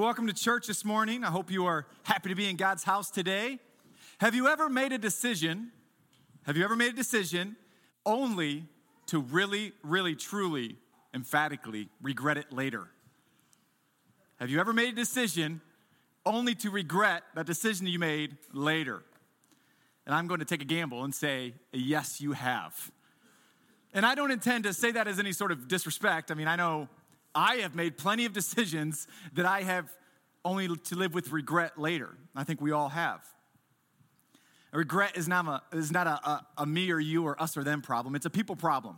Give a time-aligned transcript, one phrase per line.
[0.00, 1.24] Welcome to church this morning.
[1.24, 3.58] I hope you are happy to be in God's house today.
[4.18, 5.72] Have you ever made a decision?
[6.44, 7.54] Have you ever made a decision
[8.06, 8.64] only
[9.08, 10.78] to really, really, truly,
[11.12, 12.88] emphatically regret it later?
[14.36, 15.60] Have you ever made a decision
[16.24, 19.02] only to regret that decision you made later?
[20.06, 22.90] And I'm going to take a gamble and say, yes, you have.
[23.92, 26.30] And I don't intend to say that as any sort of disrespect.
[26.30, 26.88] I mean, I know
[27.34, 29.90] I have made plenty of decisions that I have
[30.44, 32.16] only to live with regret later.
[32.34, 33.24] I think we all have.
[34.72, 37.64] Regret is not, a, is not a, a, a me or you or us or
[37.64, 38.96] them problem, it's a people problem.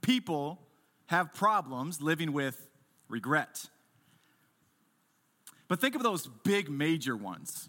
[0.00, 0.60] People
[1.06, 2.68] have problems living with
[3.08, 3.66] regret.
[5.66, 7.68] But think of those big major ones.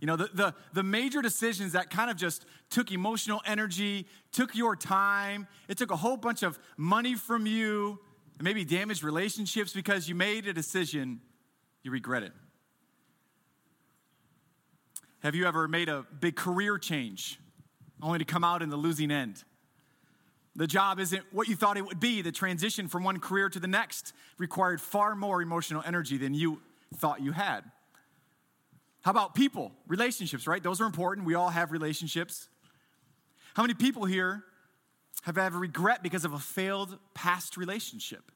[0.00, 4.56] You know, the, the, the, major decisions that kind of just took emotional energy, took
[4.56, 8.00] your time, it took a whole bunch of money from you,
[8.38, 11.20] and maybe damaged relationships because you made a decision
[11.82, 12.32] you regret it.
[15.20, 17.38] Have you ever made a big career change
[18.02, 19.44] only to come out in the losing end?
[20.54, 22.22] The job isn't what you thought it would be.
[22.22, 26.60] The transition from one career to the next required far more emotional energy than you
[26.96, 27.62] thought you had.
[29.02, 30.62] How about people, relationships, right?
[30.62, 31.26] Those are important.
[31.26, 32.48] We all have relationships.
[33.54, 34.44] How many people here
[35.22, 38.32] have ever regret because of a failed past relationship?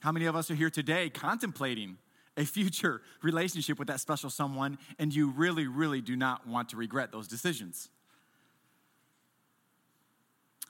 [0.00, 1.98] How many of us are here today contemplating
[2.36, 6.76] a future relationship with that special someone and you really, really do not want to
[6.76, 7.88] regret those decisions?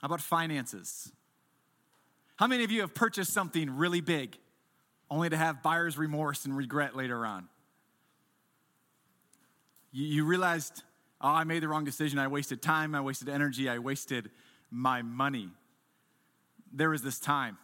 [0.01, 1.11] How about finances?
[2.35, 4.37] How many of you have purchased something really big
[5.09, 7.47] only to have buyer's remorse and regret later on?
[9.91, 10.83] You, you realized,
[11.21, 12.19] oh, I made the wrong decision.
[12.19, 14.29] I wasted time, I wasted energy, I wasted
[14.69, 15.49] my money.
[16.73, 17.57] There was this time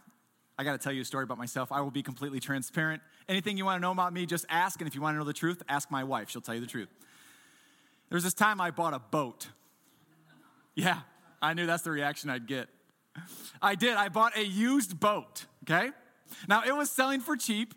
[0.57, 1.71] I got to tell you a story about myself.
[1.71, 3.01] I will be completely transparent.
[3.27, 4.79] Anything you want to know about me, just ask.
[4.81, 6.29] And if you want to know the truth, ask my wife.
[6.29, 6.89] She'll tell you the truth.
[8.09, 9.47] There was this time I bought a boat.
[10.75, 10.99] Yeah,
[11.41, 12.67] I knew that's the reaction I'd get.
[13.61, 13.95] I did.
[13.95, 15.91] I bought a used boat, okay?
[16.47, 17.73] Now, it was selling for cheap,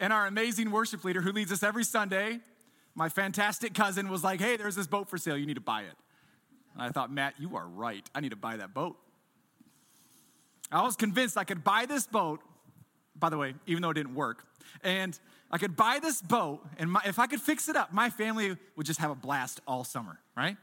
[0.00, 2.40] and our amazing worship leader who leads us every Sunday,
[2.94, 5.36] my fantastic cousin, was like, hey, there's this boat for sale.
[5.36, 5.94] You need to buy it.
[6.74, 8.08] And I thought, Matt, you are right.
[8.14, 8.96] I need to buy that boat.
[10.70, 12.40] I was convinced I could buy this boat,
[13.16, 14.44] by the way, even though it didn't work,
[14.82, 15.18] and
[15.50, 18.56] I could buy this boat, and my, if I could fix it up, my family
[18.76, 20.56] would just have a blast all summer, right?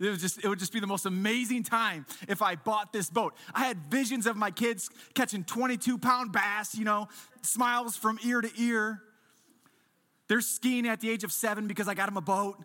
[0.00, 3.08] It would, just, it would just be the most amazing time if I bought this
[3.08, 3.34] boat.
[3.54, 7.08] I had visions of my kids catching 22 pound bass, you know,
[7.42, 9.00] smiles from ear to ear.
[10.28, 12.62] They're skiing at the age of seven because I got them a boat.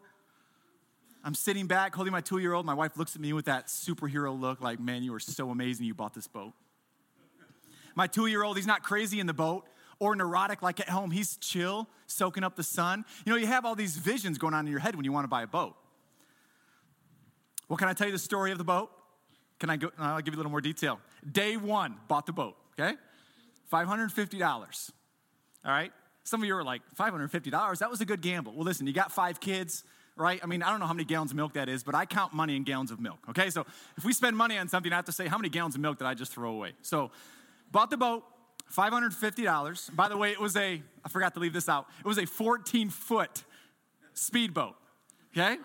[1.23, 2.65] I'm sitting back holding my two year old.
[2.65, 5.85] My wife looks at me with that superhero look like, man, you are so amazing
[5.85, 6.53] you bought this boat.
[7.95, 9.67] My two year old, he's not crazy in the boat
[9.99, 11.11] or neurotic like at home.
[11.11, 13.03] He's chill, soaking up the sun.
[13.25, 15.25] You know, you have all these visions going on in your head when you want
[15.25, 15.75] to buy a boat.
[17.67, 18.89] Well, can I tell you the story of the boat?
[19.59, 19.87] Can I go?
[19.87, 20.99] Uh, I'll give you a little more detail.
[21.29, 22.95] Day one, bought the boat, okay?
[23.71, 24.91] $550.
[25.65, 25.91] All right?
[26.29, 27.79] Some of you are like, $550?
[27.79, 28.53] That was a good gamble.
[28.53, 29.83] Well, listen, you got five kids,
[30.15, 30.39] right?
[30.43, 32.33] I mean, I don't know how many gallons of milk that is, but I count
[32.33, 33.49] money in gallons of milk, okay?
[33.49, 33.65] So
[33.97, 35.97] if we spend money on something, I have to say, how many gallons of milk
[35.97, 36.73] did I just throw away?
[36.81, 37.11] So
[37.71, 38.23] Bought the boat,
[38.73, 39.95] $550.
[39.95, 42.25] By the way, it was a, I forgot to leave this out, it was a
[42.25, 43.43] 14 foot
[44.13, 44.75] speedboat,
[45.35, 45.57] okay?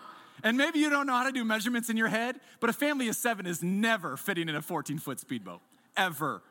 [0.43, 3.07] And maybe you don't know how to do measurements in your head, but a family
[3.07, 5.61] of seven is never fitting in a 14 foot speedboat,
[5.97, 6.43] ever.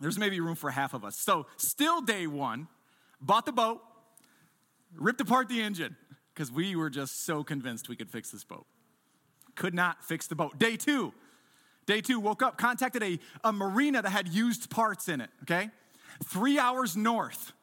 [0.00, 1.16] There's maybe room for half of us.
[1.18, 2.68] So, still day one,
[3.20, 3.80] bought the boat,
[4.94, 5.96] ripped apart the engine,
[6.34, 8.66] because we were just so convinced we could fix this boat.
[9.56, 10.58] Could not fix the boat.
[10.58, 11.12] Day two,
[11.88, 15.70] Day two, woke up, contacted a, a marina that had used parts in it, okay?
[16.22, 17.54] Three hours north,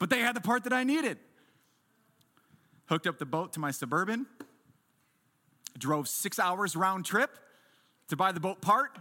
[0.00, 1.18] but they had the part that I needed.
[2.86, 4.26] Hooked up the boat to my Suburban,
[5.78, 7.30] drove six hours round trip
[8.08, 8.98] to buy the boat part,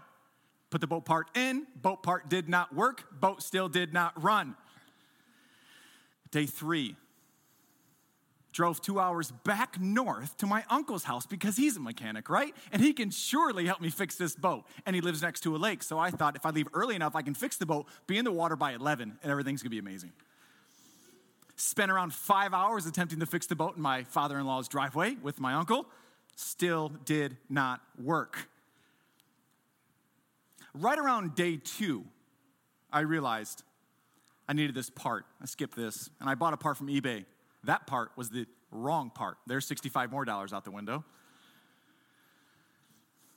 [0.70, 4.56] put the boat part in, boat part did not work, boat still did not run.
[6.32, 6.96] Day three,
[8.58, 12.56] drove two hours back north to my uncle's house because he's a mechanic, right?
[12.72, 14.66] And he can surely help me fix this boat.
[14.86, 15.84] And he lives next to a lake.
[15.84, 18.26] So I thought if I leave early enough, I can fix the boat, be in
[18.26, 20.12] the water by 11, and everything's gonna be amazing.
[21.56, 25.16] Spent around five hours attempting to fix the boat in my father in law's driveway
[25.22, 25.86] with my uncle.
[26.36, 28.50] Still did not work.
[30.80, 32.06] Right around day two,
[32.92, 33.64] I realized
[34.48, 35.26] I needed this part.
[35.42, 37.26] I skipped this, and I bought a part from eBay
[37.68, 39.38] that part was the wrong part.
[39.46, 41.04] There's 65 more dollars out the window.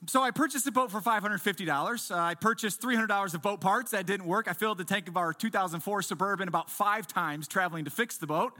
[0.07, 2.11] So I purchased a boat for $550.
[2.11, 3.91] Uh, I purchased $300 of boat parts.
[3.91, 4.47] That didn't work.
[4.47, 8.25] I filled the tank of our 2004 Suburban about five times traveling to fix the
[8.25, 8.53] boat.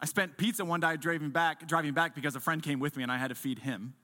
[0.00, 3.02] I spent pizza one day driving back, driving back because a friend came with me
[3.02, 3.94] and I had to feed him.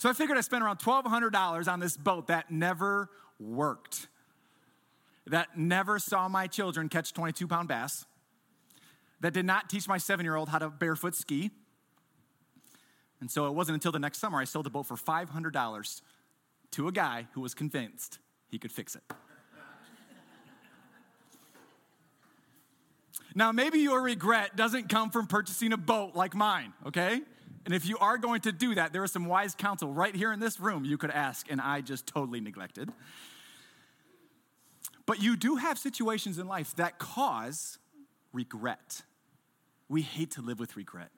[0.00, 4.08] So I figured I spent around $1,200 on this boat that never worked,
[5.26, 8.06] that never saw my children catch 22 pound bass,
[9.20, 11.50] that did not teach my seven year old how to barefoot ski.
[13.20, 16.00] And so it wasn't until the next summer I sold the boat for $500
[16.70, 19.02] to a guy who was convinced he could fix it.
[23.34, 27.20] now, maybe your regret doesn't come from purchasing a boat like mine, okay?
[27.64, 30.32] And if you are going to do that, there is some wise counsel right here
[30.32, 32.90] in this room you could ask, and I just totally neglected.
[35.06, 37.78] But you do have situations in life that cause
[38.32, 39.02] regret.
[39.88, 41.10] We hate to live with regret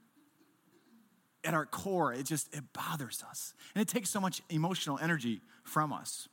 [1.45, 3.55] at our core, it just it bothers us.
[3.75, 6.29] And it takes so much emotional energy from us.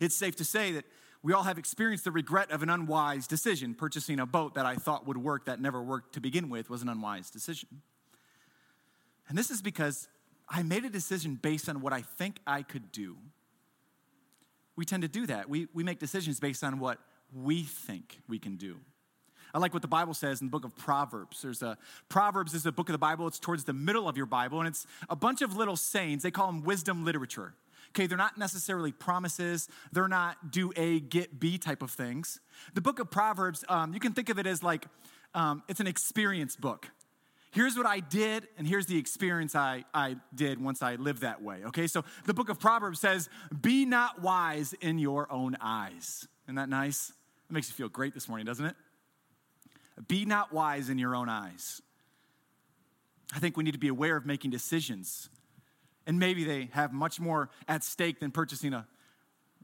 [0.00, 0.84] It's safe to say that
[1.22, 3.74] we all have experienced the regret of an unwise decision.
[3.74, 6.82] Purchasing a boat that I thought would work that never worked to begin with was
[6.82, 7.82] an unwise decision.
[9.28, 10.08] And this is because
[10.48, 13.16] I made a decision based on what I think I could do.
[14.76, 15.48] We tend to do that.
[15.48, 16.98] We, we make decisions based on what
[17.34, 18.76] we think we can do.
[19.52, 21.42] I like what the Bible says in the book of Proverbs.
[21.42, 21.78] There's a
[22.08, 23.26] Proverbs is a book of the Bible.
[23.26, 26.22] It's towards the middle of your Bible, and it's a bunch of little sayings.
[26.22, 27.54] They call them wisdom literature.
[27.90, 29.68] Okay, they're not necessarily promises.
[29.92, 32.40] They're not do A, get B type of things.
[32.74, 34.86] The book of Proverbs, um, you can think of it as like
[35.34, 36.90] um, it's an experience book.
[37.50, 41.42] Here's what I did, and here's the experience I, I did once I lived that
[41.42, 41.62] way.
[41.66, 43.28] Okay, so the book of Proverbs says,
[43.58, 46.28] Be not wise in your own eyes.
[46.44, 47.12] Isn't that nice?
[47.48, 48.76] That makes you feel great this morning, doesn't it?
[50.06, 51.80] Be not wise in your own eyes.
[53.34, 55.28] I think we need to be aware of making decisions.
[56.06, 58.86] And maybe they have much more at stake than purchasing a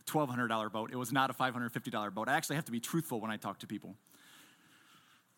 [0.07, 0.91] $1,200 boat.
[0.93, 2.29] It was not a $550 boat.
[2.29, 3.97] I actually have to be truthful when I talk to people.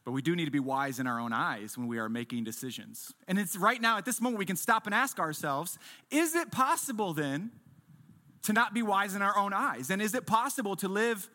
[0.07, 2.45] But we do need to be wise in our own eyes when we are making
[2.45, 3.13] decisions.
[3.29, 5.79] And it's right now, at this moment, we can stop and ask ourselves
[6.11, 7.51] is it possible then
[8.45, 9.91] to not be wise in our own eyes?
[9.91, 11.29] And is it possible to live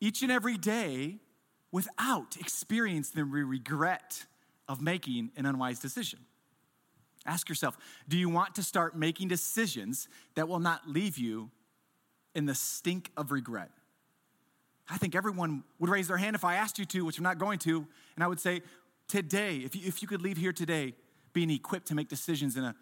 [0.00, 1.18] each and every day
[1.72, 4.24] without experiencing the regret
[4.68, 6.20] of making an unwise decision.
[7.24, 7.76] Ask yourself
[8.08, 11.50] do you want to start making decisions that will not leave you
[12.34, 13.70] in the stink of regret?
[14.88, 17.38] I think everyone would raise their hand if I asked you to, which I'm not
[17.38, 18.62] going to, and I would say,
[19.08, 20.94] today, if you, if you could leave here today
[21.32, 22.74] being equipped to make decisions in a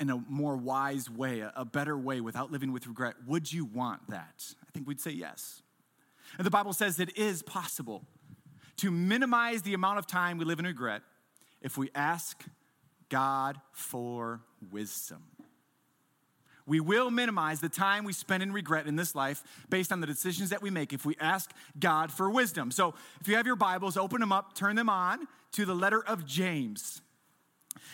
[0.00, 3.66] in a more wise way, a, a better way without living with regret, would you
[3.66, 4.42] want that?
[4.66, 5.62] I think we'd say yes.
[6.38, 8.06] And the Bible says it is possible
[8.78, 11.02] to minimize the amount of time we live in regret
[11.60, 12.42] if we ask
[13.10, 15.22] God for wisdom.
[16.70, 20.06] We will minimize the time we spend in regret in this life based on the
[20.06, 21.50] decisions that we make if we ask
[21.80, 22.70] God for wisdom.
[22.70, 26.00] So, if you have your Bibles, open them up, turn them on to the letter
[26.00, 27.02] of James.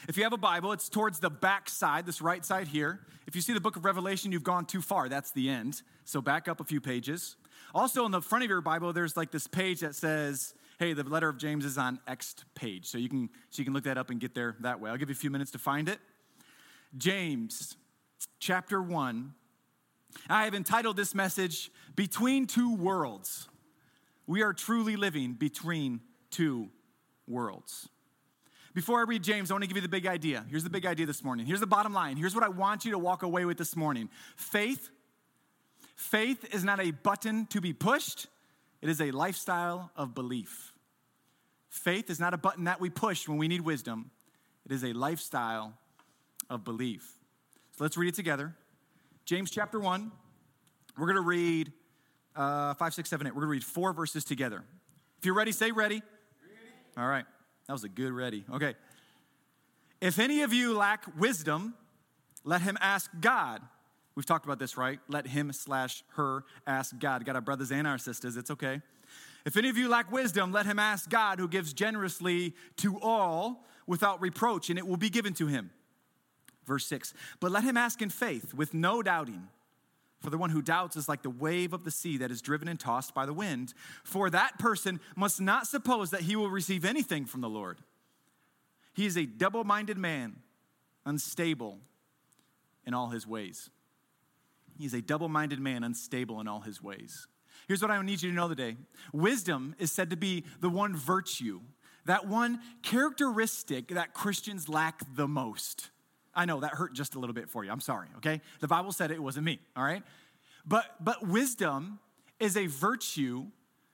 [0.09, 3.01] If you have a Bible, it's towards the back side, this right side here.
[3.27, 5.09] If you see the book of Revelation, you've gone too far.
[5.09, 5.81] That's the end.
[6.05, 7.37] So back up a few pages.
[7.75, 11.03] Also, on the front of your Bible, there's like this page that says, hey, the
[11.03, 12.85] letter of James is on X page.
[12.85, 14.91] So you can so you can look that up and get there that way.
[14.91, 15.99] I'll give you a few minutes to find it.
[16.99, 17.77] James
[18.39, 19.35] chapter 1.
[20.29, 23.49] I have entitled this message Between Two Worlds.
[24.27, 26.69] We are truly living between two
[27.29, 27.89] worlds.
[28.75, 30.45] Before I read James, I want to give you the big idea.
[30.51, 31.47] Here's the big idea this morning.
[31.47, 32.17] Here's the bottom line.
[32.17, 34.11] Here's what I want you to walk away with this morning.
[34.37, 34.91] Faith
[35.97, 38.27] Faith is not a button to be pushed,
[38.83, 40.75] it is a lifestyle of belief.
[41.71, 44.11] Faith is not a button that we push when we need wisdom,
[44.67, 45.73] it is a lifestyle
[46.51, 47.16] of belief.
[47.77, 48.55] So let's read it together.
[49.25, 50.11] James chapter 1,
[50.99, 51.73] we're going to read
[52.35, 53.31] uh, 5, 6, 7, 8.
[53.31, 54.63] We're going to read four verses together.
[55.19, 55.97] If you're ready, say ready.
[55.97, 56.05] ready.
[56.97, 57.25] All right.
[57.67, 58.45] That was a good ready.
[58.53, 58.75] Okay.
[60.01, 61.75] If any of you lack wisdom,
[62.45, 63.63] let him ask God
[64.17, 64.99] We've talked about this, right?
[65.09, 67.25] Let him slash her ask God.
[67.27, 68.81] Got our brothers and our sisters, it's okay.
[69.45, 73.65] If any of you lack wisdom, let him ask God, who gives generously to all
[73.87, 75.71] without reproach, and it will be given to him.
[76.67, 79.49] Verse 6 But let him ask in faith, with no doubting.
[80.21, 82.69] For the one who doubts is like the wave of the sea that is driven
[82.69, 83.75] and tossed by the wind.
[84.03, 87.79] For that person must not suppose that he will receive anything from the Lord.
[88.95, 90.37] He is a double minded man,
[91.05, 91.79] unstable
[92.87, 93.69] in all his ways.
[94.79, 97.29] He's a double minded man, unstable in all his ways.
[97.69, 98.77] Here's what I need you to know today
[99.13, 101.61] wisdom is said to be the one virtue
[102.07, 105.91] that one characteristic that Christians lack the most.
[106.37, 107.71] I know that hurt just a little bit for you.
[107.71, 108.41] I'm sorry, okay?
[108.61, 110.03] The Bible said it, it wasn't me, all right?
[110.67, 111.99] But but wisdom
[112.39, 113.47] is a virtue,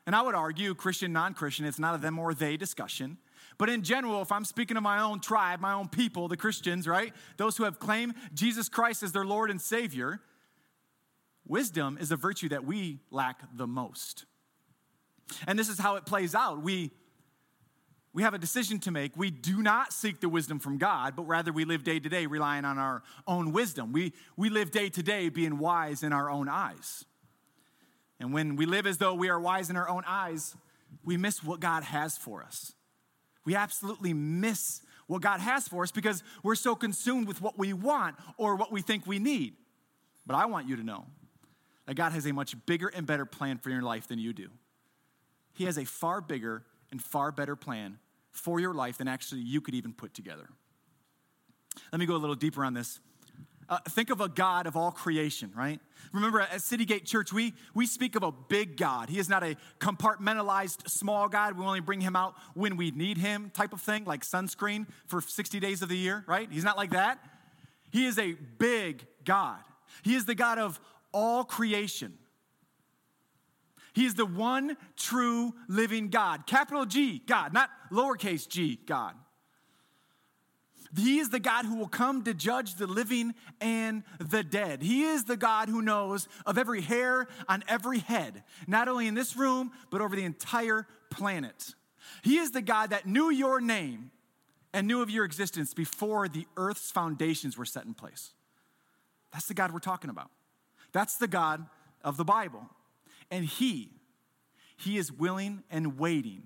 [0.06, 3.18] and I would argue Christian, non-Christian, it's not a them or they discussion.
[3.58, 6.88] But in general, if I'm speaking of my own tribe, my own people, the Christians,
[6.88, 7.14] right?
[7.36, 10.20] Those who have claimed Jesus Christ as their Lord and Savior,
[11.46, 14.24] wisdom is a virtue that we lack the most.
[15.46, 16.62] And this is how it plays out.
[16.62, 16.90] We
[18.14, 19.16] we have a decision to make.
[19.16, 22.26] We do not seek the wisdom from God, but rather we live day to day
[22.26, 23.92] relying on our own wisdom.
[23.92, 27.06] We, we live day to day being wise in our own eyes.
[28.20, 30.54] And when we live as though we are wise in our own eyes,
[31.02, 32.72] we miss what God has for us.
[33.44, 37.72] We absolutely miss what God has for us because we're so consumed with what we
[37.72, 39.54] want or what we think we need.
[40.26, 41.06] But I want you to know
[41.86, 44.50] that God has a much bigger and better plan for your life than you do.
[45.54, 47.98] He has a far bigger and far better plan
[48.30, 50.48] for your life than actually you could even put together.
[51.90, 53.00] Let me go a little deeper on this.
[53.68, 55.80] Uh, think of a God of all creation, right?
[56.12, 59.08] Remember, at City Gate Church, we, we speak of a big God.
[59.08, 61.56] He is not a compartmentalized small God.
[61.56, 65.20] We only bring him out when we need him, type of thing, like sunscreen for
[65.20, 66.48] 60 days of the year, right?
[66.50, 67.18] He's not like that.
[67.90, 69.60] He is a big God.
[70.02, 70.80] He is the God of
[71.12, 72.18] all creation.
[73.92, 76.46] He is the one true living God.
[76.46, 79.14] Capital G, God, not lowercase g, God.
[80.94, 84.82] He is the God who will come to judge the living and the dead.
[84.82, 89.14] He is the God who knows of every hair on every head, not only in
[89.14, 91.74] this room, but over the entire planet.
[92.22, 94.10] He is the God that knew your name
[94.74, 98.32] and knew of your existence before the earth's foundations were set in place.
[99.32, 100.30] That's the God we're talking about.
[100.92, 101.64] That's the God
[102.04, 102.68] of the Bible.
[103.32, 103.90] And He,
[104.76, 106.42] He is willing and waiting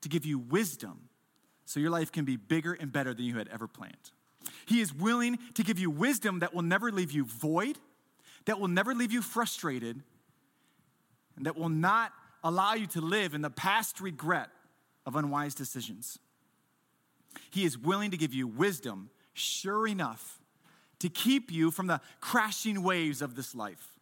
[0.00, 1.08] to give you wisdom
[1.66, 4.12] so your life can be bigger and better than you had ever planned.
[4.64, 7.78] He is willing to give you wisdom that will never leave you void,
[8.44, 10.02] that will never leave you frustrated,
[11.36, 12.12] and that will not
[12.44, 14.50] allow you to live in the past regret
[15.04, 16.18] of unwise decisions.
[17.50, 20.40] He is willing to give you wisdom, sure enough,
[21.00, 23.98] to keep you from the crashing waves of this life.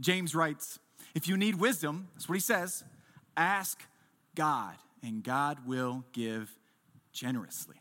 [0.00, 0.78] James writes,
[1.14, 2.84] If you need wisdom, that's what he says,
[3.36, 3.82] ask
[4.34, 6.56] God, and God will give
[7.12, 7.76] generously.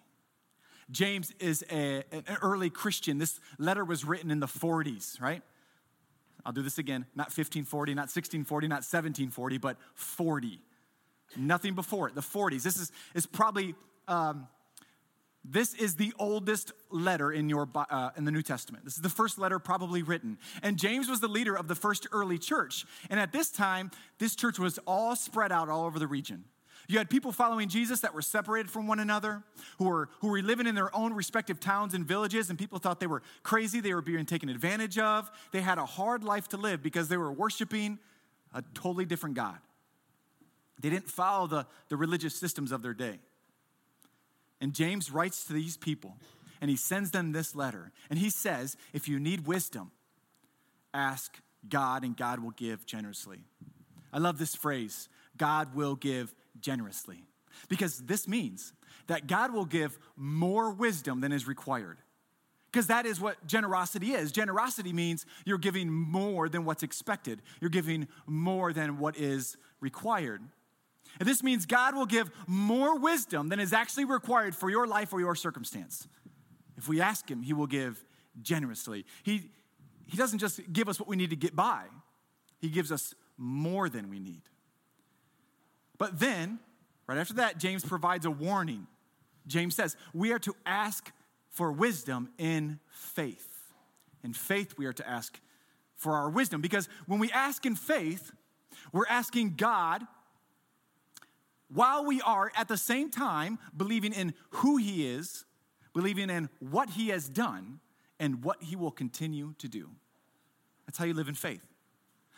[0.91, 3.17] James is a, an early Christian.
[3.17, 5.41] This letter was written in the 40s, right?
[6.45, 7.05] I'll do this again.
[7.15, 10.61] Not 1540, not 1640, not 1740, but 40.
[11.35, 12.61] Nothing before it, the 40s.
[12.61, 13.73] This is, is probably
[14.07, 14.47] um,
[15.47, 18.83] this is the oldest letter in, your, uh, in the New Testament.
[18.83, 20.39] This is the first letter probably written.
[20.63, 22.85] And James was the leader of the first early church.
[23.11, 26.45] And at this time, this church was all spread out all over the region.
[26.87, 29.43] You had people following Jesus that were separated from one another,
[29.77, 32.99] who were, who were living in their own respective towns and villages, and people thought
[32.99, 35.29] they were crazy, they were being taken advantage of.
[35.51, 37.99] They had a hard life to live because they were worshiping
[38.53, 39.57] a totally different God.
[40.79, 43.19] They didn't follow the, the religious systems of their day.
[44.61, 46.17] And James writes to these people
[46.61, 47.91] and he sends them this letter.
[48.09, 49.91] And he says, if you need wisdom,
[50.93, 53.39] ask God and God will give generously.
[54.13, 57.25] I love this phrase God will give generously.
[57.69, 58.73] Because this means
[59.07, 61.97] that God will give more wisdom than is required.
[62.71, 64.31] Because that is what generosity is.
[64.31, 70.41] Generosity means you're giving more than what's expected, you're giving more than what is required.
[71.19, 75.13] And this means God will give more wisdom than is actually required for your life
[75.13, 76.07] or your circumstance.
[76.77, 78.03] If we ask Him, He will give
[78.41, 79.05] generously.
[79.23, 79.49] He,
[80.07, 81.83] he doesn't just give us what we need to get by,
[82.59, 84.43] He gives us more than we need.
[85.97, 86.59] But then,
[87.07, 88.87] right after that, James provides a warning.
[89.47, 91.11] James says, We are to ask
[91.49, 93.51] for wisdom in faith.
[94.23, 95.39] In faith, we are to ask
[95.95, 98.31] for our wisdom because when we ask in faith,
[98.91, 100.05] we're asking God
[101.75, 105.45] while we are at the same time believing in who He is,
[105.93, 107.79] believing in what He has done,
[108.19, 109.89] and what He will continue to do.
[110.87, 111.61] That's how you live in faith.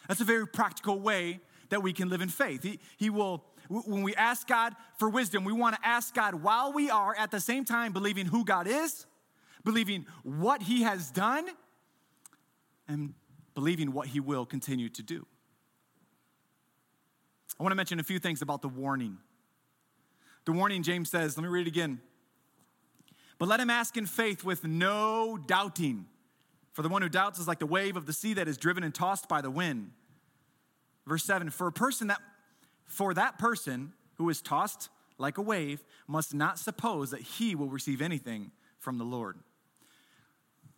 [0.07, 1.39] That's a very practical way
[1.69, 2.63] that we can live in faith.
[2.63, 6.73] He, he will, when we ask God for wisdom, we want to ask God while
[6.73, 9.05] we are at the same time believing who God is,
[9.63, 11.45] believing what He has done,
[12.87, 13.13] and
[13.53, 15.27] believing what He will continue to do.
[17.59, 19.17] I want to mention a few things about the warning.
[20.47, 21.99] The warning, James says, let me read it again.
[23.37, 26.05] But let him ask in faith with no doubting.
[26.71, 28.81] For the one who doubts is like the wave of the sea that is driven
[28.81, 29.91] and tossed by the wind.
[31.05, 32.21] Verse 7 For a person that,
[32.85, 34.87] for that person who is tossed
[35.17, 39.37] like a wave, must not suppose that he will receive anything from the Lord.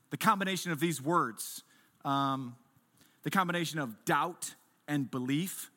[0.10, 1.64] The combination of these words,
[2.04, 2.56] um,
[3.22, 4.56] the combination of doubt
[4.88, 5.70] and belief,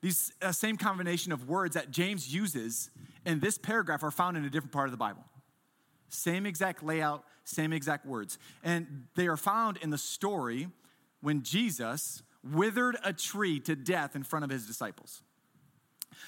[0.00, 2.90] these uh, same combination of words that James uses
[3.26, 5.24] in this paragraph are found in a different part of the Bible.
[6.08, 8.38] Same exact layout, same exact words.
[8.62, 10.68] And they are found in the story
[11.20, 15.22] when Jesus withered a tree to death in front of his disciples.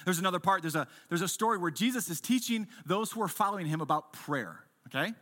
[0.05, 3.27] There's another part, there's a, there's a story where Jesus is teaching those who are
[3.27, 5.13] following him about prayer, okay?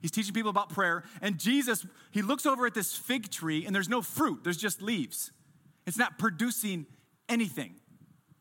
[0.00, 3.74] He's teaching people about prayer, and Jesus, he looks over at this fig tree, and
[3.74, 5.32] there's no fruit, there's just leaves.
[5.86, 6.86] It's not producing
[7.28, 7.74] anything,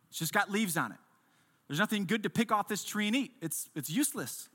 [0.10, 0.98] it's just got leaves on it.
[1.68, 4.50] There's nothing good to pick off this tree and eat, it's, it's useless.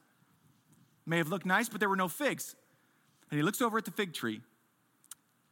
[1.05, 2.57] may have looked nice, but there were no figs.
[3.31, 4.43] And he looks over at the fig tree,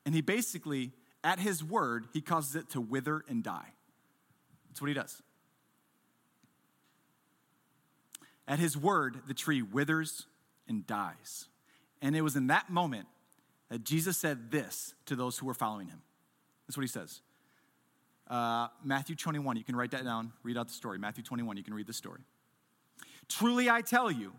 [0.05, 0.93] and he basically,
[1.25, 3.73] at his word, he causes it to wither and die.
[4.69, 5.23] That's what he does.
[8.47, 10.27] At his word, the tree withers
[10.69, 11.47] and dies.
[12.03, 13.07] And it was in that moment
[13.69, 16.03] that Jesus said this to those who were following him.
[16.67, 17.21] That's what he says.
[18.31, 20.99] Uh, Matthew 21, you can write that down, read out the story.
[20.99, 22.21] Matthew 21, you can read the story.
[23.29, 24.33] Truly I tell you,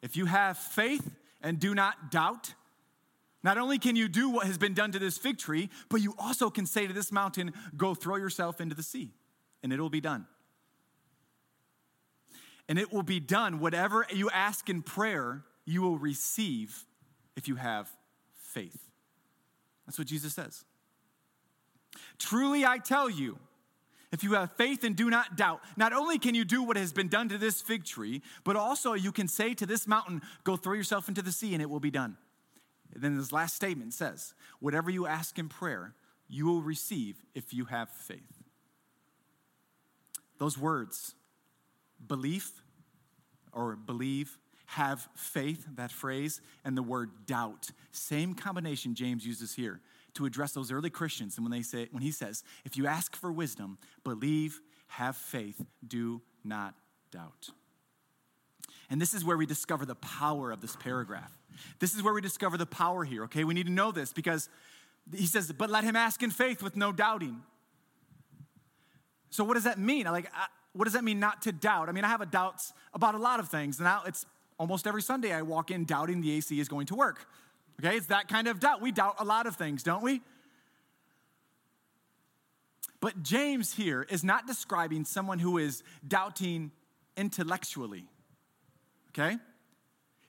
[0.00, 2.54] if you have faith and do not doubt,
[3.42, 6.14] not only can you do what has been done to this fig tree, but you
[6.18, 9.10] also can say to this mountain, Go throw yourself into the sea,
[9.62, 10.26] and it will be done
[12.68, 13.60] and it will be done.
[13.60, 16.84] Whatever you ask in prayer, you will receive
[17.36, 17.90] if you have
[18.34, 18.88] faith.
[19.86, 20.64] That's what Jesus says.
[22.18, 23.38] Truly, I tell you,
[24.12, 26.92] if you have faith and do not doubt, not only can you do what has
[26.92, 30.56] been done to this fig tree, but also you can say to this mountain, Go
[30.56, 32.16] throw yourself into the sea, and it will be done.
[32.94, 35.94] And then this last statement says, Whatever you ask in prayer,
[36.28, 38.44] you will receive if you have faith.
[40.38, 41.14] Those words
[42.06, 42.62] belief
[43.52, 47.70] or believe, have faith, that phrase, and the word doubt.
[47.92, 49.80] Same combination James uses here
[50.14, 51.36] to address those early Christians.
[51.36, 55.64] And when they say, when he says, if you ask for wisdom, believe, have faith,
[55.86, 56.74] do not
[57.10, 57.50] doubt.
[58.90, 61.32] And this is where we discover the power of this paragraph.
[61.78, 63.44] This is where we discover the power here, okay?
[63.44, 64.48] We need to know this because
[65.14, 67.42] he says, but let him ask in faith with no doubting.
[69.30, 70.04] So, what does that mean?
[70.04, 70.30] Like,
[70.74, 71.88] what does that mean not to doubt?
[71.88, 73.80] I mean, I have doubts about a lot of things.
[73.80, 74.26] Now it's
[74.58, 77.26] almost every Sunday I walk in doubting the AC is going to work.
[77.80, 78.80] Okay, it's that kind of doubt.
[78.80, 80.20] We doubt a lot of things, don't we?
[83.00, 86.70] But James here is not describing someone who is doubting
[87.16, 88.06] intellectually.
[89.10, 89.36] Okay?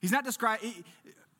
[0.01, 0.83] He's not describing,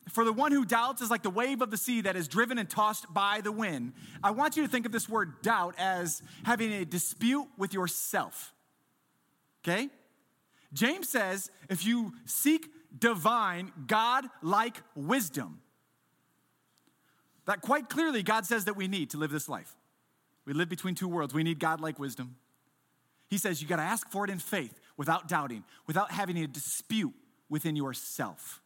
[0.10, 2.58] for the one who doubts is like the wave of the sea that is driven
[2.58, 3.94] and tossed by the wind.
[4.24, 8.54] I want you to think of this word doubt as having a dispute with yourself
[9.68, 9.90] okay?
[10.74, 15.62] James says if you seek divine, God like wisdom,
[17.46, 19.76] that quite clearly God says that we need to live this life.
[20.46, 21.34] We live between two worlds.
[21.34, 22.36] We need God like wisdom.
[23.28, 26.48] He says you got to ask for it in faith without doubting, without having a
[26.48, 27.14] dispute
[27.50, 28.62] within yourself.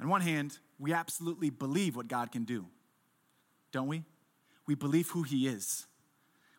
[0.00, 2.66] On one hand, we absolutely believe what God can do,
[3.72, 4.04] don't we?
[4.68, 5.86] we believe who He is.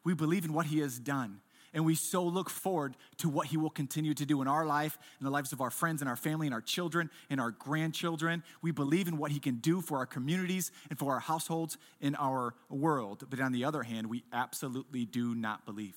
[0.03, 1.39] We believe in what He has done.
[1.73, 4.97] And we so look forward to what He will continue to do in our life,
[5.19, 8.43] in the lives of our friends and our family and our children and our grandchildren.
[8.61, 12.15] We believe in what He can do for our communities and for our households in
[12.15, 13.25] our world.
[13.29, 15.95] But on the other hand, we absolutely do not believe.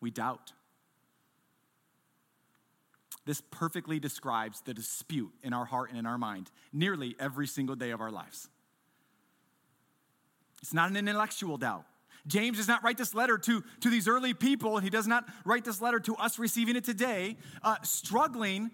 [0.00, 0.52] We doubt.
[3.26, 7.74] This perfectly describes the dispute in our heart and in our mind nearly every single
[7.74, 8.48] day of our lives.
[10.60, 11.84] It's not an intellectual doubt.
[12.26, 15.24] James does not write this letter to, to these early people, and he does not
[15.44, 18.70] write this letter to us receiving it today, uh, struggling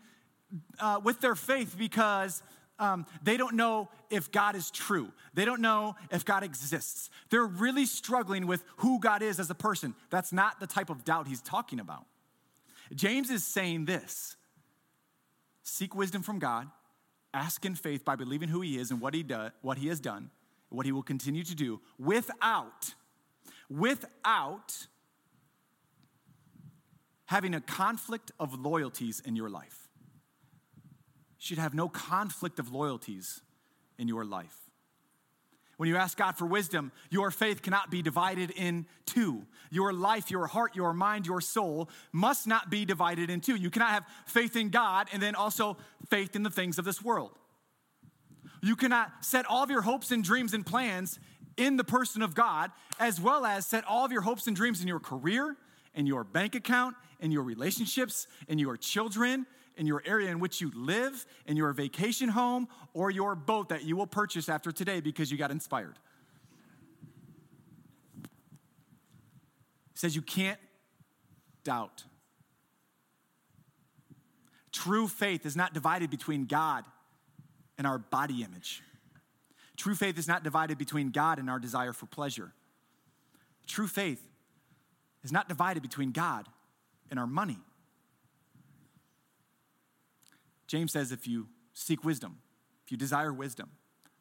[0.79, 2.43] uh, with their faith because
[2.79, 5.13] um, they don't know if God is true.
[5.35, 7.11] They don't know if God exists.
[7.31, 9.95] They're really struggling with who God is as a person.
[10.11, 12.07] That's not the type of doubt he's talking about.
[12.95, 14.37] James is saying this
[15.63, 16.69] seek wisdom from God,
[17.35, 20.01] ask in faith by believing who he is and what he, do, what he has
[20.01, 20.31] done
[20.71, 22.95] what he will continue to do without,
[23.71, 24.89] without
[27.27, 29.89] having a conflict of loyalties in your life.
[31.39, 33.41] You should have no conflict of loyalties
[33.99, 34.57] in your life.
[35.77, 39.47] When you ask God for wisdom, your faith cannot be divided in two.
[39.71, 43.55] Your life, your heart, your mind, your soul must not be divided in two.
[43.55, 45.79] You cannot have faith in God and then also
[46.11, 47.31] faith in the things of this world.
[48.61, 51.19] You cannot set all of your hopes and dreams and plans
[51.61, 54.81] in the person of God, as well as set all of your hopes and dreams
[54.81, 55.57] in your career,
[55.95, 59.47] in your bank account, in your relationships, in your children,
[59.77, 63.85] in your area in which you live, in your vacation home, or your boat that
[63.85, 65.99] you will purchase after today because you got inspired.
[69.95, 70.59] Says you can't
[71.63, 72.05] doubt.
[74.73, 76.85] True faith is not divided between God
[77.77, 78.83] and our body image.
[79.81, 82.53] True faith is not divided between God and our desire for pleasure.
[83.67, 84.23] True faith
[85.25, 86.47] is not divided between God
[87.11, 87.57] and our money.
[90.67, 92.41] James says if you seek wisdom,
[92.85, 93.71] if you desire wisdom,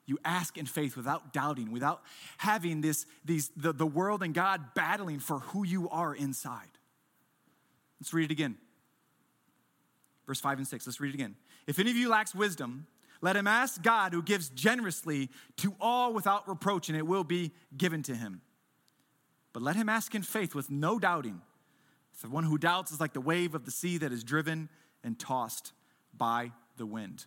[0.05, 2.03] you ask in faith without doubting, without
[2.37, 6.69] having this, these, the, the world and God battling for who you are inside.
[7.99, 8.55] Let's read it again.
[10.25, 10.87] Verse 5 and 6.
[10.87, 11.35] Let's read it again.
[11.67, 12.87] If any of you lacks wisdom,
[13.21, 17.51] let him ask God who gives generously to all without reproach, and it will be
[17.75, 18.41] given to him.
[19.51, 21.41] But let him ask in faith with no doubting.
[22.13, 24.69] For one who doubts is like the wave of the sea that is driven
[25.03, 25.73] and tossed
[26.15, 27.25] by the wind.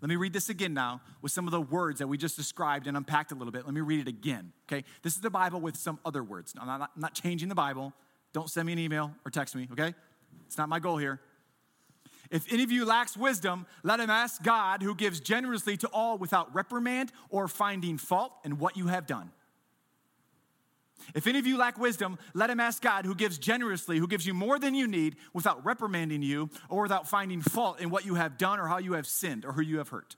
[0.00, 2.86] Let me read this again now with some of the words that we just described
[2.86, 3.66] and unpacked a little bit.
[3.66, 4.84] Let me read it again, okay?
[5.02, 6.54] This is the Bible with some other words.
[6.58, 7.92] I'm not, I'm not changing the Bible.
[8.32, 9.94] Don't send me an email or text me, okay?
[10.46, 11.20] It's not my goal here.
[12.30, 16.16] If any of you lacks wisdom, let him ask God, who gives generously to all
[16.16, 19.32] without reprimand or finding fault in what you have done.
[21.14, 24.26] If any of you lack wisdom, let him ask God, who gives generously, who gives
[24.26, 28.14] you more than you need, without reprimanding you or without finding fault in what you
[28.14, 30.14] have done or how you have sinned or who you have hurt.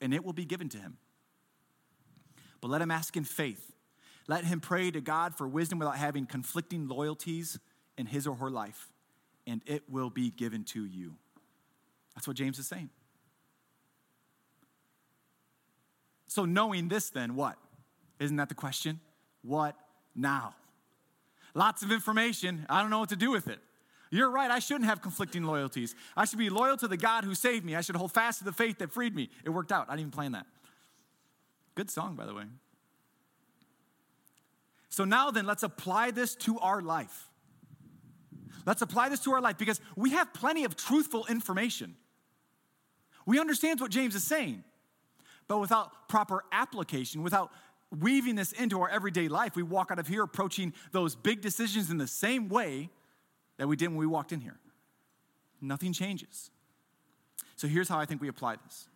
[0.00, 0.98] And it will be given to him.
[2.60, 3.72] But let him ask in faith.
[4.28, 7.58] Let him pray to God for wisdom without having conflicting loyalties
[7.98, 8.92] in his or her life,
[9.46, 11.16] and it will be given to you.
[12.14, 12.90] That's what James is saying.
[16.26, 17.56] So, knowing this, then, what?
[18.18, 19.00] Isn't that the question?
[19.42, 19.76] What
[20.14, 20.54] now.
[21.54, 22.66] Lots of information.
[22.68, 23.60] I don't know what to do with it.
[24.10, 25.94] You're right, I shouldn't have conflicting loyalties.
[26.16, 27.74] I should be loyal to the God who saved me.
[27.74, 29.28] I should hold fast to the faith that freed me.
[29.44, 29.86] It worked out.
[29.88, 30.46] I didn't even plan that.
[31.74, 32.44] Good song, by the way.
[34.88, 37.28] So now then, let's apply this to our life.
[38.66, 41.96] Let's apply this to our life because we have plenty of truthful information.
[43.26, 44.64] We understand what James is saying,
[45.48, 47.50] but without proper application, without
[48.00, 51.90] weaving this into our everyday life, we walk out of here approaching those big decisions
[51.90, 52.90] in the same way
[53.56, 54.58] that we did when we walked in here.
[55.60, 56.50] Nothing changes.
[57.56, 58.88] So here's how I think we apply this.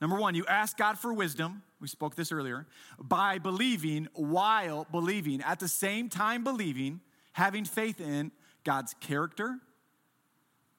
[0.00, 1.62] Number one, you ask God for wisdom.
[1.80, 2.66] We spoke this earlier.
[2.98, 7.00] By believing while believing, at the same time believing,
[7.32, 8.32] having faith in
[8.64, 9.58] God's character,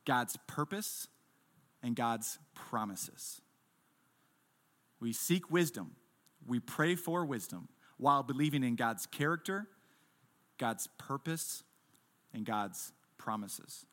[0.05, 1.07] God's purpose,
[1.87, 3.41] and God's promises.
[4.99, 5.95] We seek wisdom
[6.47, 9.67] we pray for wisdom while believing in God's character,
[10.57, 11.63] God's purpose,
[12.33, 13.85] and God's promises.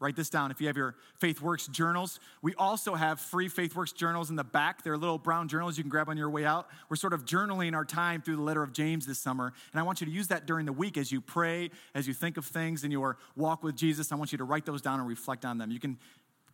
[0.00, 2.20] Write this down if you have your Faith Works journals.
[2.40, 4.84] We also have free Faith Works journals in the back.
[4.84, 6.68] They're little brown journals you can grab on your way out.
[6.88, 9.52] We're sort of journaling our time through the letter of James this summer.
[9.72, 12.14] And I want you to use that during the week as you pray, as you
[12.14, 14.12] think of things in your walk with Jesus.
[14.12, 15.72] I want you to write those down and reflect on them.
[15.72, 15.98] You can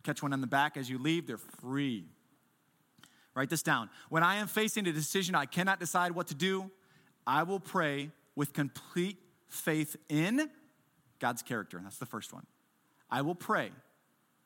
[0.05, 2.05] catch one on the back as you leave, they're free.
[3.33, 3.89] Write this down.
[4.09, 6.71] When I am facing a decision I cannot decide what to do,
[7.27, 10.49] I will pray with complete faith in
[11.19, 11.79] God's character.
[11.83, 12.45] That's the first one.
[13.09, 13.71] I will pray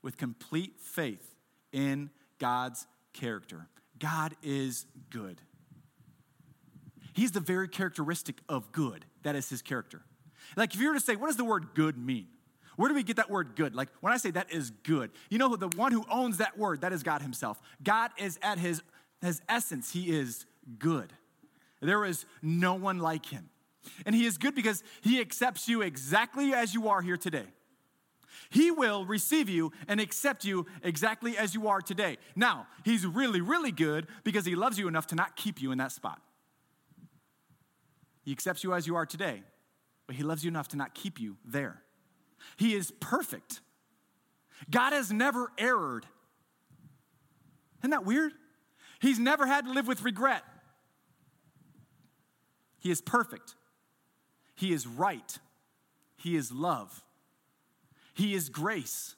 [0.02, 1.36] with complete faith
[1.72, 3.68] in God's character.
[4.00, 5.42] God is good.
[7.14, 9.06] He's the very characteristic of good.
[9.24, 10.02] That is his character.
[10.56, 12.28] Like, if you were to say, what does the word good mean?
[12.80, 13.76] Where do we get that word good?
[13.76, 16.80] Like when I say that is good, you know, the one who owns that word,
[16.80, 17.60] that is God Himself.
[17.84, 18.82] God is at His,
[19.22, 20.46] his essence, He is
[20.78, 21.12] good.
[21.82, 23.50] There is no one like Him.
[24.06, 27.48] And He is good because He accepts you exactly as you are here today.
[28.50, 32.16] He will receive you and accept you exactly as you are today.
[32.34, 35.80] Now, He's really, really good because He loves you enough to not keep you in
[35.80, 36.22] that spot.
[38.24, 39.44] He accepts you as you are today,
[40.08, 41.82] but He loves you enough to not keep you there.
[42.58, 43.62] He is perfect.
[44.70, 46.06] God has never erred.
[47.80, 48.34] Isn't that weird?
[49.00, 50.44] He's never had to live with regret.
[52.80, 53.56] He is perfect.
[54.56, 55.38] He is right.
[56.18, 57.04] He is love.
[58.14, 59.16] He is grace.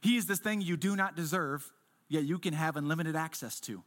[0.00, 1.70] He is this thing you do not deserve,
[2.08, 3.82] yet you can have unlimited access to.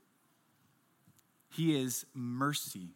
[1.50, 2.90] He is mercy.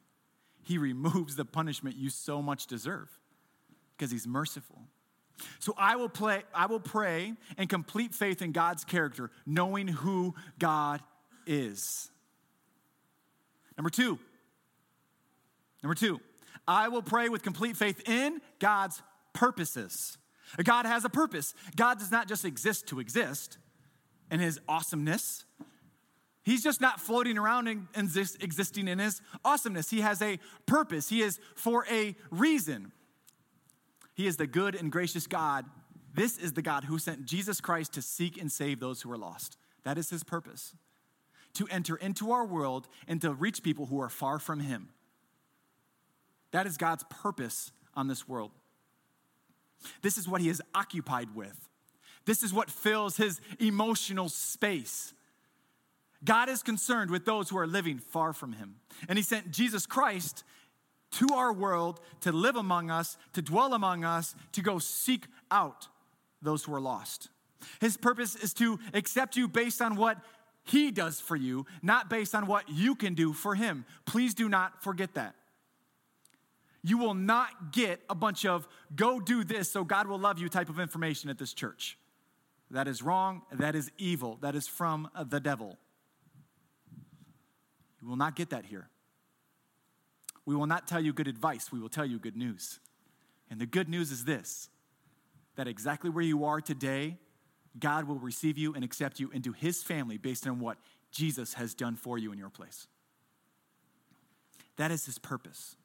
[0.63, 3.09] He removes the punishment you so much deserve
[3.97, 4.81] because he's merciful.
[5.59, 10.33] So I will play, I will pray in complete faith in God's character, knowing who
[10.59, 11.01] God
[11.45, 12.09] is.
[13.77, 14.17] Number two,
[15.83, 16.21] number two,
[16.67, 19.01] I will pray with complete faith in God's
[19.33, 20.17] purposes.
[20.63, 21.53] God has a purpose.
[21.75, 23.57] God does not just exist to exist
[24.31, 25.43] in his awesomeness.
[26.43, 29.89] He's just not floating around and, existing in his awesomeness.
[29.89, 31.09] He has a purpose.
[31.09, 32.91] He is for a reason.
[34.15, 35.65] He is the good and gracious God.
[36.13, 39.17] This is the God who sent Jesus Christ to seek and save those who are
[39.17, 39.57] lost.
[39.83, 40.73] That is his purpose
[41.55, 44.89] to enter into our world and to reach people who are far from him.
[46.51, 48.51] That is God's purpose on this world.
[50.01, 51.69] This is what he is occupied with.
[52.25, 55.13] This is what fills his emotional space.
[56.23, 58.75] God is concerned with those who are living far from him.
[59.07, 60.43] And he sent Jesus Christ
[61.15, 65.87] to our world to live among us, to dwell among us, to go seek out
[66.41, 67.29] those who are lost.
[67.79, 70.17] His purpose is to accept you based on what
[70.63, 73.85] he does for you, not based on what you can do for him.
[74.05, 75.35] Please do not forget that.
[76.83, 80.49] You will not get a bunch of go do this so God will love you
[80.49, 81.97] type of information at this church.
[82.71, 83.43] That is wrong.
[83.51, 84.37] That is evil.
[84.41, 85.77] That is from the devil.
[88.01, 88.89] You will not get that here.
[90.45, 91.71] We will not tell you good advice.
[91.71, 92.79] We will tell you good news.
[93.49, 94.69] And the good news is this
[95.55, 97.17] that exactly where you are today,
[97.79, 100.77] God will receive you and accept you into his family based on what
[101.11, 102.87] Jesus has done for you in your place.
[104.75, 105.77] That is his purpose.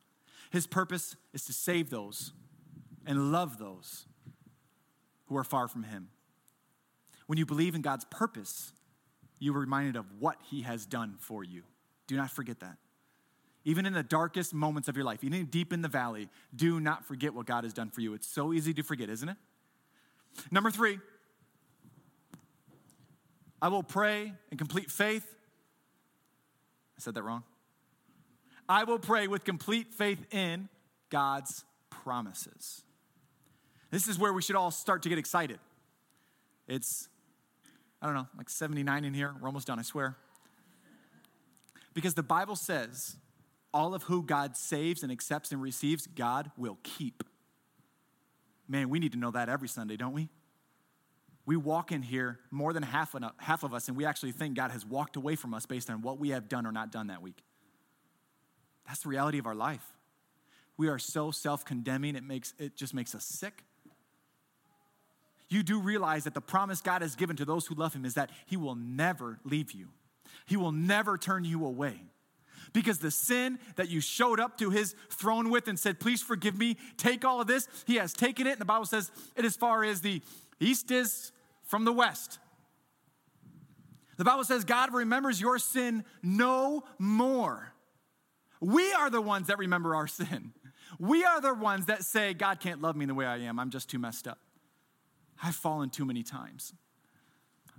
[0.51, 2.33] His purpose is to save those
[3.07, 4.07] and love those
[5.27, 6.09] who are far from Him.
[7.27, 8.73] When you believe in God's purpose,
[9.39, 11.63] you are reminded of what He has done for you.
[12.09, 12.77] Do not forget that.
[13.65, 17.05] Even in the darkest moments of your life, even deep in the valley, do not
[17.05, 18.15] forget what God has done for you.
[18.15, 19.37] It's so easy to forget, isn't it?
[20.51, 20.99] Number three,
[23.61, 25.27] I will pray in complete faith.
[26.97, 27.43] I said that wrong.
[28.69, 30.69] I will pray with complete faith in
[31.11, 32.83] God's promises.
[33.91, 35.59] This is where we should all start to get excited.
[36.69, 37.09] It's,
[38.01, 39.35] I don't know, like 79 in here.
[39.41, 40.17] We're almost done, I swear.
[41.93, 43.17] Because the Bible says
[43.73, 47.23] all of who God saves and accepts and receives, God will keep.
[48.69, 50.29] Man, we need to know that every Sunday, don't we?
[51.47, 54.55] We walk in here, more than half of, half of us, and we actually think
[54.55, 57.09] God has walked away from us based on what we have done or not done
[57.09, 57.43] that week.
[58.87, 59.85] That's the reality of our life.
[60.77, 63.65] We are so self-condemning, it makes it just makes us sick.
[65.49, 68.15] You do realize that the promise God has given to those who love him is
[68.15, 69.89] that he will never leave you.
[70.47, 72.01] He will never turn you away.
[72.73, 76.57] Because the sin that you showed up to his throne with and said, Please forgive
[76.57, 78.53] me, take all of this, he has taken it.
[78.53, 80.23] And the Bible says it as far as the
[80.59, 81.33] east is
[81.65, 82.39] from the west.
[84.17, 87.73] The Bible says God remembers your sin no more.
[88.61, 90.53] We are the ones that remember our sin.
[90.99, 93.59] We are the ones that say, God can't love me the way I am.
[93.59, 94.39] I'm just too messed up.
[95.43, 96.75] I've fallen too many times.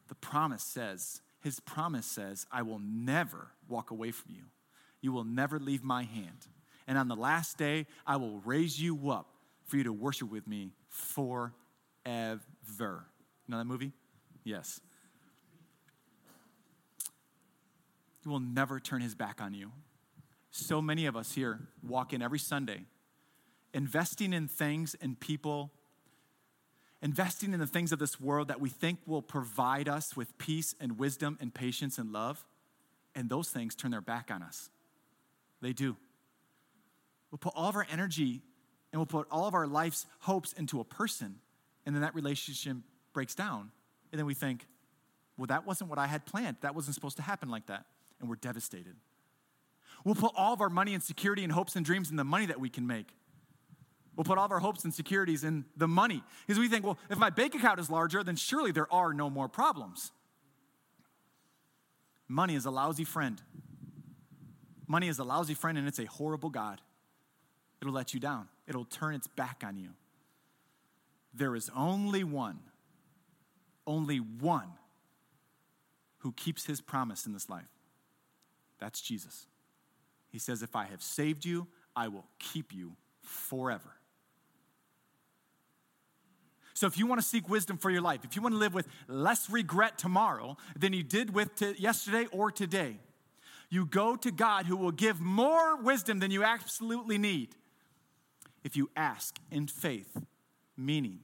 [0.08, 4.46] The promise says, His promise says, I will never walk away from you.
[5.02, 6.48] You will never leave my hand.
[6.88, 9.28] And on the last day, I will raise you up
[9.66, 11.54] for you to worship with me forever.
[12.06, 13.92] You know that movie?
[14.44, 14.80] Yes.
[18.24, 19.72] He will never turn his back on you
[20.52, 22.86] so many of us here walk in every Sunday
[23.74, 25.72] investing in things and people,
[27.02, 30.76] investing in the things of this world that we think will provide us with peace
[30.82, 32.44] and wisdom and patience and love,
[33.16, 34.70] and those things turn their back on us.
[35.62, 35.95] They do.
[37.30, 38.41] We'll put all of our energy
[38.91, 41.36] and we'll put all of our life's hopes into a person,
[41.86, 42.76] and then that relationship
[43.13, 43.71] breaks down.
[44.12, 44.67] And then we think,
[45.38, 46.58] well, that wasn't what I had planned.
[46.62, 47.86] That wasn't supposed to happen like that.
[48.19, 48.95] And we're devastated.
[50.04, 52.47] We'll put all of our money and security and hopes and dreams in the money
[52.47, 53.08] that we can make.
[54.15, 56.21] We'll put all of our hopes and securities in the money.
[56.45, 59.30] Because we think, well, if my bank account is larger, then surely there are no
[59.30, 60.12] more problems.
[62.28, 63.41] Money is a lousy friend.
[64.92, 66.82] Money is a lousy friend, and it's a horrible God.
[67.80, 69.92] It'll let you down, it'll turn its back on you.
[71.34, 72.60] There is only one,
[73.88, 74.68] only one
[76.18, 77.70] who keeps his promise in this life.
[78.80, 79.46] That's Jesus.
[80.30, 83.96] He says, If I have saved you, I will keep you forever.
[86.74, 88.74] So, if you want to seek wisdom for your life, if you want to live
[88.74, 92.98] with less regret tomorrow than you did with t- yesterday or today,
[93.72, 97.56] you go to God who will give more wisdom than you absolutely need
[98.64, 100.18] if you ask in faith,
[100.78, 101.22] meaning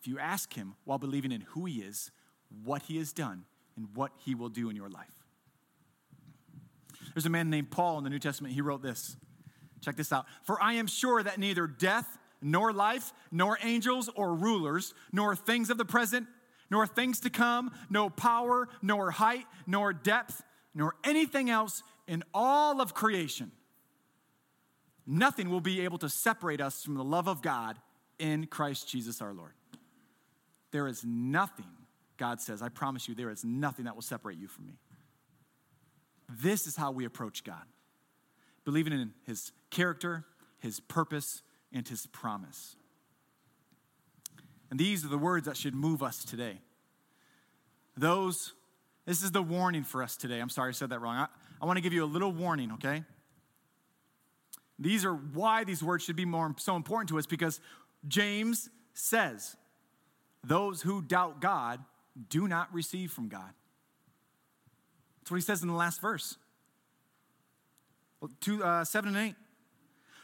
[0.00, 2.12] if you ask Him while believing in who He is,
[2.64, 3.44] what He has done,
[3.76, 5.26] and what He will do in your life.
[7.14, 8.54] There's a man named Paul in the New Testament.
[8.54, 9.16] He wrote this.
[9.80, 10.26] Check this out.
[10.44, 15.68] For I am sure that neither death, nor life, nor angels or rulers, nor things
[15.68, 16.28] of the present,
[16.70, 20.42] nor things to come, no power, nor height, nor depth,
[20.74, 23.52] nor anything else in all of creation.
[25.06, 27.78] Nothing will be able to separate us from the love of God
[28.18, 29.52] in Christ Jesus our Lord.
[30.70, 31.66] There is nothing,
[32.16, 34.78] God says, I promise you, there is nothing that will separate you from me.
[36.28, 37.64] This is how we approach God
[38.64, 40.24] believing in his character,
[40.58, 42.76] his purpose, and his promise.
[44.70, 46.60] And these are the words that should move us today.
[47.96, 48.54] Those,
[49.06, 50.40] this is the warning for us today.
[50.40, 51.16] I'm sorry I said that wrong.
[51.16, 51.26] I,
[51.60, 53.04] I want to give you a little warning, okay?
[54.78, 57.60] These are why these words should be more so important to us because
[58.06, 59.56] James says,
[60.44, 61.80] Those who doubt God
[62.28, 63.50] do not receive from God.
[65.20, 66.36] That's what he says in the last verse.
[68.40, 69.34] Two, uh, 7 and 8.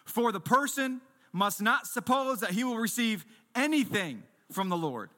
[0.04, 1.00] For the person
[1.32, 5.10] must not suppose that he will receive anything from the Lord.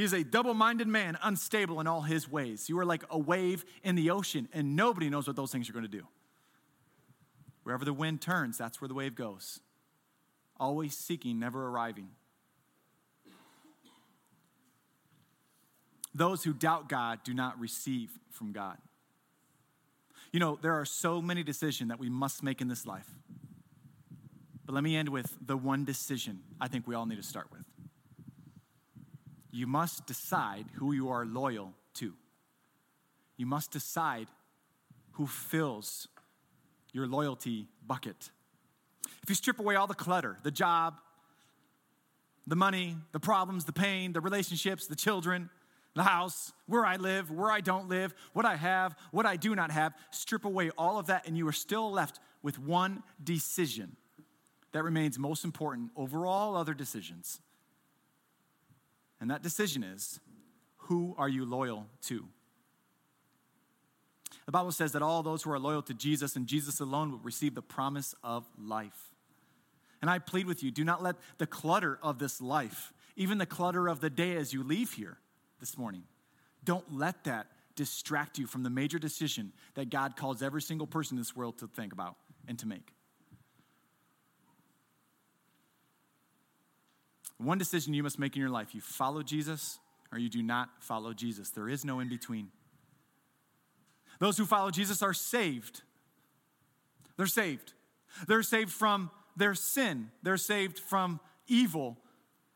[0.00, 2.70] He is a double minded man, unstable in all his ways.
[2.70, 5.74] You are like a wave in the ocean, and nobody knows what those things are
[5.74, 6.06] going to do.
[7.64, 9.60] Wherever the wind turns, that's where the wave goes.
[10.58, 12.08] Always seeking, never arriving.
[16.14, 18.78] Those who doubt God do not receive from God.
[20.32, 23.10] You know, there are so many decisions that we must make in this life.
[24.64, 27.48] But let me end with the one decision I think we all need to start
[27.52, 27.69] with.
[29.50, 32.14] You must decide who you are loyal to.
[33.36, 34.28] You must decide
[35.12, 36.08] who fills
[36.92, 38.30] your loyalty bucket.
[39.22, 41.00] If you strip away all the clutter, the job,
[42.46, 45.50] the money, the problems, the pain, the relationships, the children,
[45.94, 49.54] the house, where I live, where I don't live, what I have, what I do
[49.54, 53.96] not have, strip away all of that, and you are still left with one decision
[54.72, 57.40] that remains most important over all other decisions.
[59.20, 60.20] And that decision is
[60.76, 62.24] who are you loyal to?
[64.46, 67.18] The Bible says that all those who are loyal to Jesus and Jesus alone will
[67.18, 69.14] receive the promise of life.
[70.00, 73.46] And I plead with you do not let the clutter of this life, even the
[73.46, 75.18] clutter of the day as you leave here,
[75.60, 76.04] this morning.
[76.64, 81.16] Don't let that distract you from the major decision that God calls every single person
[81.16, 82.16] in this world to think about
[82.48, 82.92] and to make.
[87.42, 89.78] One decision you must make in your life you follow Jesus
[90.12, 91.50] or you do not follow Jesus.
[91.50, 92.48] There is no in between.
[94.18, 95.82] Those who follow Jesus are saved.
[97.16, 97.72] They're saved.
[98.26, 101.96] They're saved from their sin, they're saved from evil,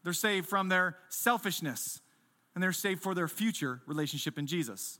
[0.02, 2.00] they're saved from their selfishness,
[2.54, 4.98] and they're saved for their future relationship in Jesus.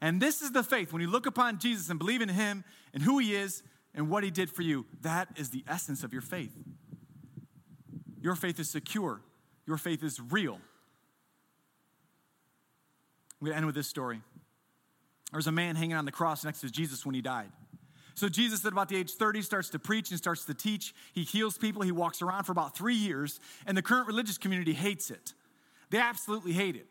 [0.00, 0.92] And this is the faith.
[0.92, 3.62] When you look upon Jesus and believe in him and who he is
[3.94, 6.56] and what he did for you, that is the essence of your faith.
[8.20, 9.20] Your faith is secure,
[9.66, 10.60] your faith is real.
[13.40, 14.20] I'm going to end with this story.
[15.30, 17.52] There was a man hanging on the cross next to Jesus when he died.
[18.14, 20.92] So Jesus, at about the age 30, starts to preach and starts to teach.
[21.12, 21.82] He heals people.
[21.82, 25.34] He walks around for about three years, and the current religious community hates it.
[25.90, 26.86] They absolutely hate it.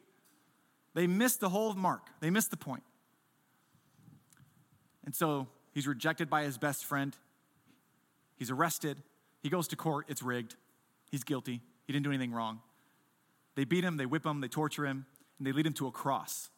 [0.94, 2.84] They miss the whole mark, they miss the point.
[5.06, 7.16] And so he's rejected by his best friend.
[8.38, 9.02] He's arrested.
[9.42, 10.06] He goes to court.
[10.08, 10.56] It's rigged.
[11.10, 11.62] He's guilty.
[11.86, 12.62] He didn't do anything wrong.
[13.56, 15.06] They beat him, they whip him, they torture him,
[15.38, 16.50] and they lead him to a cross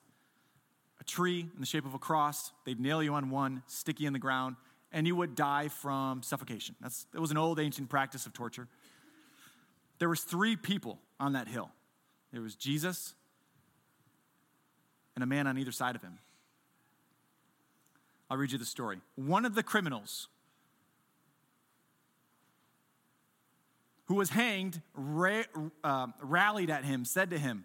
[1.00, 2.52] a tree in the shape of a cross.
[2.66, 4.56] They'd nail you on one, stick you in the ground,
[4.92, 6.76] and you would die from suffocation.
[6.82, 8.68] That's, that was an old ancient practice of torture.
[10.00, 11.70] There was three people on that hill.
[12.32, 13.14] There was Jesus
[15.16, 16.20] and a man on either side of him.
[18.30, 19.00] I'll read you the story.
[19.16, 20.28] One of the criminals
[24.10, 25.44] who was hanged ra-
[25.84, 27.64] uh, rallied at him, said to him,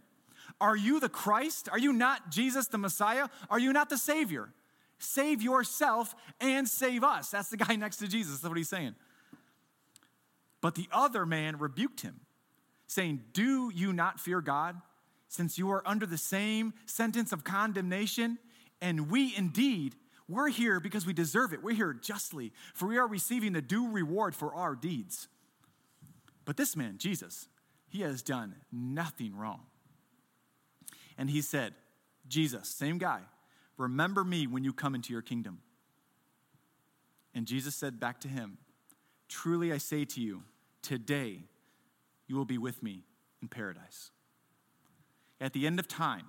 [0.61, 1.68] are you the Christ?
[1.70, 3.28] Are you not Jesus the Messiah?
[3.50, 4.50] Are you not the Savior?
[4.98, 7.30] Save yourself and save us.
[7.30, 8.40] That's the guy next to Jesus.
[8.40, 8.94] That's what he's saying.
[10.61, 12.20] But the other man rebuked him,
[12.86, 14.80] saying, Do you not fear God,
[15.28, 18.38] since you are under the same sentence of condemnation?
[18.80, 19.97] And we indeed,
[20.28, 21.62] we're here because we deserve it.
[21.62, 25.28] We're here justly, for we are receiving the due reward for our deeds.
[26.45, 27.49] But this man, Jesus,
[27.88, 29.62] he has done nothing wrong.
[31.16, 31.74] And he said,
[32.28, 33.20] Jesus, same guy,
[33.76, 35.61] remember me when you come into your kingdom.
[37.34, 38.59] And Jesus said back to him,
[39.28, 40.42] Truly I say to you,
[40.82, 41.45] today
[42.26, 43.05] you will be with me
[43.42, 44.11] in paradise.
[45.40, 46.26] At the end of time,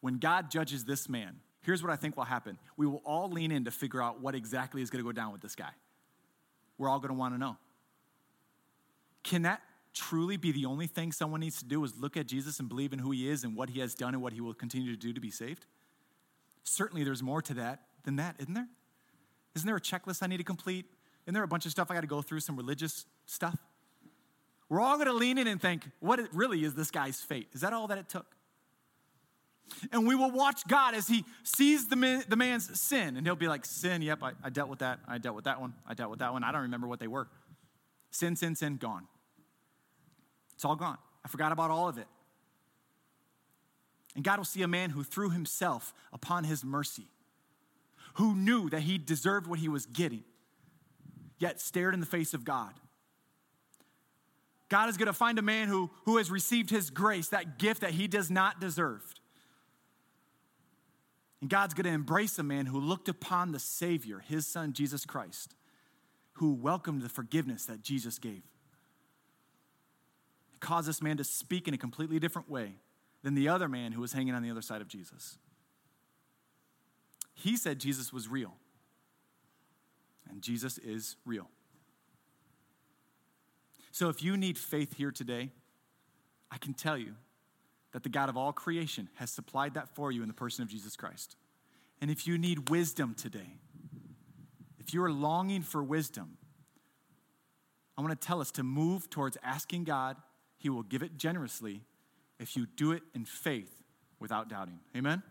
[0.00, 2.58] when God judges this man, here's what I think will happen.
[2.76, 5.32] We will all lean in to figure out what exactly is going to go down
[5.32, 5.70] with this guy.
[6.78, 7.56] We're all going to want to know.
[9.22, 9.62] Can that
[9.94, 12.92] truly be the only thing someone needs to do is look at Jesus and believe
[12.92, 14.98] in who he is and what he has done and what he will continue to
[14.98, 15.66] do to be saved?
[16.64, 18.68] Certainly there's more to that than that, isn't there?
[19.54, 20.86] Isn't there a checklist I need to complete?
[21.26, 23.56] Isn't there a bunch of stuff I got to go through, some religious stuff?
[24.68, 27.48] We're all going to lean in and think, what really is this guy's fate?
[27.52, 28.26] Is that all that it took?
[29.90, 33.16] And we will watch God as he sees the, man, the man's sin.
[33.16, 35.00] And he'll be like, Sin, yep, I, I dealt with that.
[35.06, 35.74] I dealt with that one.
[35.86, 36.44] I dealt with that one.
[36.44, 37.28] I don't remember what they were.
[38.10, 39.06] Sin, sin, sin, gone.
[40.54, 40.98] It's all gone.
[41.24, 42.06] I forgot about all of it.
[44.14, 47.06] And God will see a man who threw himself upon his mercy,
[48.14, 50.24] who knew that he deserved what he was getting,
[51.38, 52.72] yet stared in the face of God.
[54.68, 57.82] God is going to find a man who, who has received his grace, that gift
[57.82, 59.02] that he does not deserve.
[61.40, 65.04] And God's going to embrace a man who looked upon the Savior, his son, Jesus
[65.04, 65.54] Christ,
[66.34, 68.42] who welcomed the forgiveness that Jesus gave.
[70.62, 72.76] Caused this man to speak in a completely different way
[73.24, 75.36] than the other man who was hanging on the other side of Jesus.
[77.34, 78.54] He said Jesus was real,
[80.30, 81.48] and Jesus is real.
[83.90, 85.50] So if you need faith here today,
[86.48, 87.16] I can tell you
[87.90, 90.68] that the God of all creation has supplied that for you in the person of
[90.68, 91.34] Jesus Christ.
[92.00, 93.58] And if you need wisdom today,
[94.78, 96.36] if you are longing for wisdom,
[97.98, 100.16] I want to tell us to move towards asking God.
[100.62, 101.82] He will give it generously
[102.38, 103.82] if you do it in faith
[104.20, 104.78] without doubting.
[104.96, 105.24] Amen?